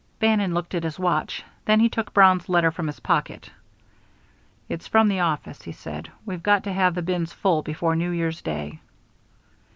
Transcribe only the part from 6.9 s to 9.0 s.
the bins full before New Year's Day."